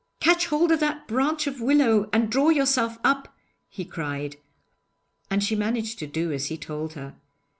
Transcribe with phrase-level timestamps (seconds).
[0.19, 3.37] 'Catch hold of that branch of willow and draw yourself up,'
[3.69, 4.37] he cried,
[5.29, 7.13] and she managed to do as he told her.